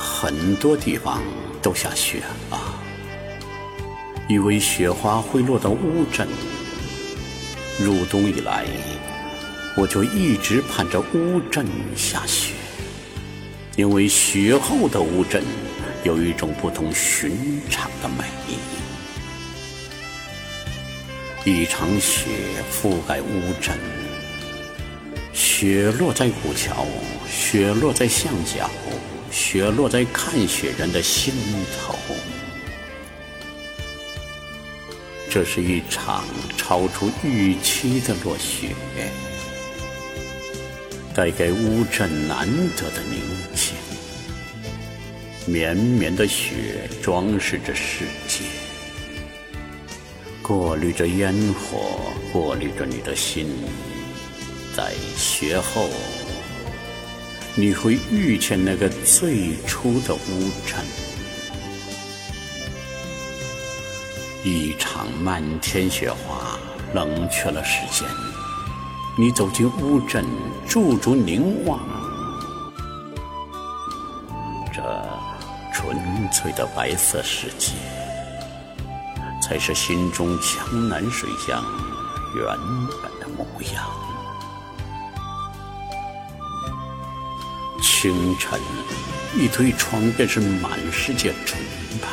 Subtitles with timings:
[0.00, 1.22] 很多地方
[1.60, 2.58] 都下雪了，
[4.28, 6.26] 以为雪花会落到乌镇。
[7.78, 8.64] 入冬以来，
[9.76, 12.54] 我就一直盼着乌镇下雪，
[13.76, 15.44] 因为雪后的乌镇
[16.02, 18.24] 有一种不同寻常的美。
[21.44, 22.30] 一场雪
[22.72, 23.78] 覆盖乌镇，
[25.32, 26.86] 雪落在古桥，
[27.28, 28.70] 雪落在巷角，
[29.30, 31.32] 雪落在看雪人的心
[31.78, 31.94] 头。
[35.30, 36.24] 这是一场
[36.56, 38.74] 超出预期的落雪，
[41.14, 43.20] 带给乌镇难得的宁
[43.54, 43.74] 静。
[45.46, 48.44] 绵绵的雪装饰着世界，
[50.42, 53.46] 过滤着烟火，过滤着你的心。
[54.76, 55.88] 在雪后，
[57.56, 60.78] 你会遇见那个最初的乌镇。
[64.42, 66.58] 一场漫天雪花
[66.94, 68.08] 冷却了时间，
[69.18, 70.24] 你走进乌镇，
[70.66, 71.78] 驻足凝望，
[74.72, 74.80] 这
[75.74, 75.98] 纯
[76.32, 77.72] 粹的白色世界，
[79.42, 81.62] 才是心中江南水乡
[82.34, 82.46] 原
[83.02, 83.79] 本的模样。
[88.02, 88.58] 清晨，
[89.36, 91.62] 一推窗便是满世界纯
[92.00, 92.08] 白。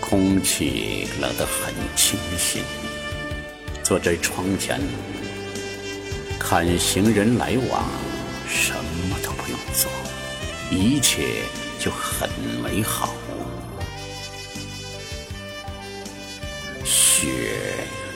[0.00, 2.62] 空气冷得很清新，
[3.82, 4.80] 坐在窗前
[6.38, 7.90] 看行人来往，
[8.48, 8.72] 什
[9.10, 9.90] 么都不用做，
[10.70, 11.42] 一切
[11.80, 12.30] 就很
[12.62, 13.12] 美好。
[16.84, 17.26] 雪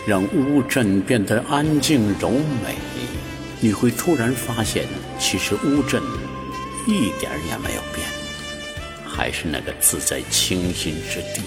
[0.07, 2.77] 让乌镇变得安静柔美，
[3.61, 4.87] 你会突然发现，
[5.19, 6.03] 其实乌镇
[6.87, 8.07] 一点也没有变，
[9.05, 11.43] 还是那个自在清新之地。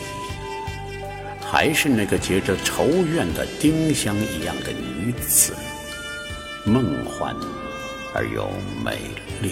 [1.41, 5.53] 还是那个结着愁怨的丁香一样的女子，
[6.63, 7.35] 梦幻
[8.13, 8.50] 而又
[8.85, 8.97] 美
[9.41, 9.51] 丽。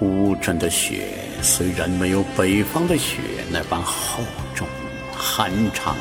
[0.00, 3.18] 乌镇的雪虽然没有北方的雪
[3.50, 4.66] 那般厚重
[5.14, 5.94] 酣畅，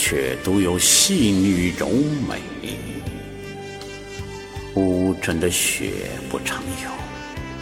[0.00, 1.86] 却独有细腻柔
[2.26, 2.40] 美。
[4.74, 5.92] 乌镇的雪
[6.30, 6.90] 不常有，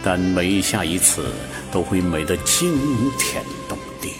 [0.01, 1.33] 但每下一次
[1.69, 2.77] 都会美得惊
[3.19, 4.13] 天动地。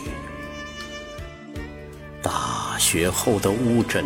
[2.21, 2.67] 大。
[2.79, 4.03] 雪后的乌镇，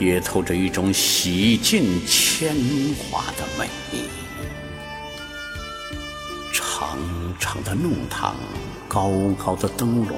[0.00, 2.56] 也透着一种洗尽铅
[2.98, 3.68] 华的美。
[6.52, 6.98] 长
[7.38, 8.34] 长的弄堂，
[8.88, 10.16] 高高的灯笼，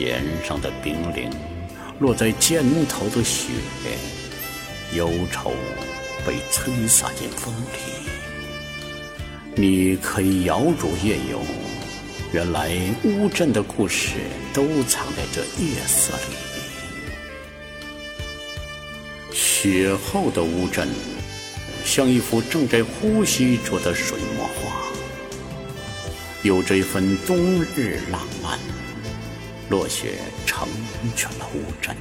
[0.00, 1.30] 檐上的冰凌，
[2.00, 3.48] 落在肩头的雪，
[4.94, 5.52] 忧愁
[6.26, 7.78] 被吹洒进风里。
[9.54, 11.42] 你可以摇橹夜游，
[12.32, 12.74] 原来
[13.04, 14.14] 乌镇的故事
[14.54, 16.36] 都藏在这夜色里。
[19.30, 20.88] 雪后的乌镇，
[21.84, 24.86] 像一幅正在呼吸着的水墨画，
[26.42, 28.58] 有着一份冬日浪漫。
[29.70, 30.68] 落雪成
[31.14, 31.94] 全了乌镇，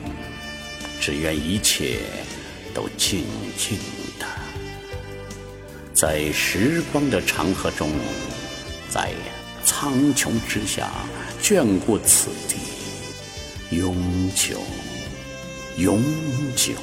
[1.00, 2.00] 只愿一切
[2.74, 3.24] 都静
[3.56, 3.78] 静
[4.18, 4.26] 的，
[5.94, 7.92] 在时光的长河中，
[8.90, 9.12] 在
[9.64, 10.90] 苍穹之下
[11.44, 12.58] 眷顾此地，
[13.78, 13.96] 永
[14.34, 14.60] 久，
[15.78, 16.02] 永
[16.56, 16.74] 久。